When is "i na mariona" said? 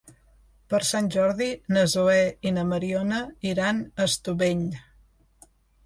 2.51-3.23